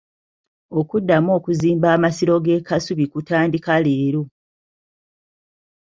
Okuddamu 0.79 1.29
okuzimba 1.37 1.87
amasiro 1.95 2.35
g'e 2.45 2.57
Kasubi 2.67 3.05
kutandika 3.11 3.73
leero. 3.83 4.23